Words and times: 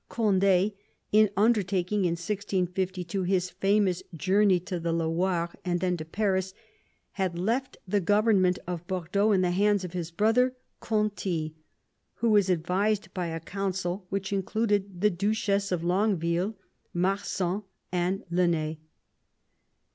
Cond^, 0.09 0.73
in 1.11 1.29
undertaking 1.37 2.05
in 2.05 2.13
1652 2.13 3.21
his 3.21 3.51
famous 3.51 4.01
journey 4.15 4.59
to 4.61 4.79
the 4.79 4.91
Loire 4.91 5.53
and 5.63 5.79
then 5.79 5.95
to 5.97 6.05
Paris, 6.05 6.55
had 7.11 7.37
left 7.37 7.77
the 7.87 8.01
government 8.01 8.57
of 8.65 8.87
Bordeaux 8.87 9.31
in 9.31 9.41
the 9.41 9.51
hands 9.51 9.83
of 9.83 9.93
his 9.93 10.09
brother 10.09 10.55
Conti, 10.79 11.53
who 12.15 12.31
was 12.31 12.49
advised 12.49 13.13
by 13.13 13.27
a 13.27 13.39
council 13.39 14.07
which 14.09 14.33
included 14.33 15.01
the 15.01 15.11
Duchess 15.11 15.71
of 15.71 15.83
Longueville, 15.83 16.55
Marsin, 16.95 17.61
and 17.91 18.23
Lenet. 18.31 18.77